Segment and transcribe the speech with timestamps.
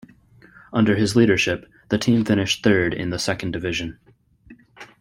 [0.73, 3.99] Under his leadership, the team finished third in the Second Division.